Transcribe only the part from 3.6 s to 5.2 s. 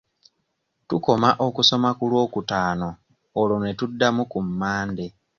tuddamu ku Mande.